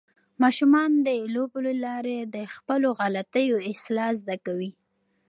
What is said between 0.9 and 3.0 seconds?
د لوبو له لارې د خپلو